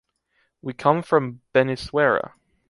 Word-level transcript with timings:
We 0.63 0.73
come 0.73 1.03
from 1.03 1.41
Benissuera. 1.53 2.33